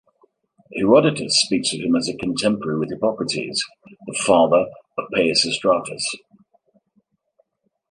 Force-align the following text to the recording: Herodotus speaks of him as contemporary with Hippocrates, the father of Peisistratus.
Herodotus 0.73 1.39
speaks 1.43 1.75
of 1.75 1.79
him 1.81 1.95
as 1.95 2.09
contemporary 2.19 2.79
with 2.79 2.89
Hippocrates, 2.89 3.63
the 4.07 4.13
father 4.17 4.65
of 4.97 5.05
Peisistratus. 5.13 6.01